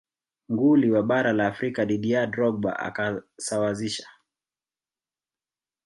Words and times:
nguli 0.51 0.91
wa 0.91 1.03
bara 1.09 1.31
la 1.33 1.47
afrika 1.47 1.85
didier 1.85 2.27
drogba 2.31 2.79
akasawazisha 2.79 4.07